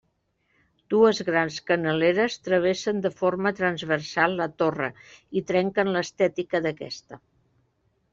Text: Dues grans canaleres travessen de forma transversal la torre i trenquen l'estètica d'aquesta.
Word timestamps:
Dues 0.91 1.19
grans 1.25 1.57
canaleres 1.65 2.37
travessen 2.47 3.03
de 3.03 3.11
forma 3.19 3.51
transversal 3.59 4.33
la 4.39 4.47
torre 4.63 4.89
i 5.39 5.45
trenquen 5.53 5.93
l'estètica 5.97 6.63
d'aquesta. 6.69 7.21